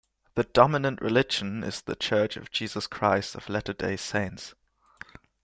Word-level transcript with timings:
The 0.33 0.45
dominant 0.45 0.99
religion 0.99 1.63
is 1.63 1.83
The 1.83 1.95
Church 1.95 2.35
of 2.35 2.49
Jesus 2.49 2.87
Christ 2.87 3.35
of 3.35 3.47
Latter 3.49 3.73
Day 3.73 3.97
Saints. 3.97 4.55